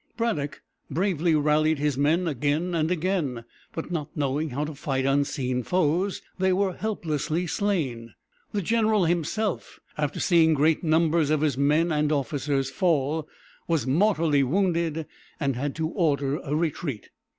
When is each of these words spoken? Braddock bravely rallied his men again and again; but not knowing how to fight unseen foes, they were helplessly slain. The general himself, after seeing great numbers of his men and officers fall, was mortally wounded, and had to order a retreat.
Braddock 0.17 0.63
bravely 0.89 1.35
rallied 1.35 1.77
his 1.77 1.95
men 1.95 2.27
again 2.27 2.73
and 2.73 2.89
again; 2.89 3.45
but 3.71 3.91
not 3.91 4.09
knowing 4.17 4.49
how 4.49 4.65
to 4.65 4.73
fight 4.73 5.05
unseen 5.05 5.61
foes, 5.61 6.23
they 6.39 6.51
were 6.51 6.73
helplessly 6.73 7.45
slain. 7.45 8.15
The 8.51 8.63
general 8.63 9.05
himself, 9.05 9.79
after 9.99 10.19
seeing 10.19 10.55
great 10.55 10.83
numbers 10.83 11.29
of 11.29 11.41
his 11.41 11.55
men 11.55 11.91
and 11.91 12.11
officers 12.11 12.71
fall, 12.71 13.27
was 13.67 13.85
mortally 13.85 14.41
wounded, 14.41 15.05
and 15.39 15.55
had 15.55 15.75
to 15.75 15.89
order 15.89 16.37
a 16.37 16.55
retreat. 16.55 17.09